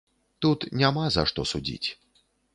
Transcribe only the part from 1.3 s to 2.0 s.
што судзіць.